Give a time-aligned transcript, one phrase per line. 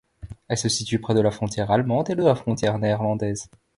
[0.47, 3.51] Elle se situe près de la frontière allemande et de la frontière néerlandaise.